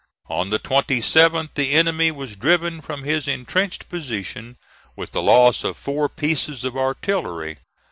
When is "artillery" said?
6.75-7.59